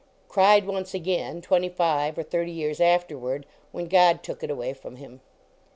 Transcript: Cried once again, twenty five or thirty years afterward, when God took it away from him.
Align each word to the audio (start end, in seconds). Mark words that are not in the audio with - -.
Cried 0.27 0.65
once 0.65 0.95
again, 0.95 1.41
twenty 1.43 1.69
five 1.69 2.17
or 2.17 2.23
thirty 2.23 2.51
years 2.51 2.81
afterward, 2.81 3.45
when 3.71 3.85
God 3.87 4.23
took 4.23 4.41
it 4.41 4.49
away 4.49 4.73
from 4.73 4.95
him. 4.95 5.21